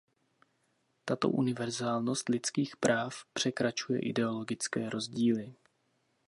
Tato 1.05 1.29
univerzálnost 1.29 2.29
lidských 2.29 2.75
práv 2.77 3.15
překračuje 3.33 3.99
ideologické 3.99 4.89
rozdíly. 4.89 5.55